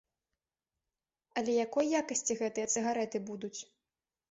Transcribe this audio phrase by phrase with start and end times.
[1.41, 3.57] Але якой якасці гэтыя цыгарэты будуць?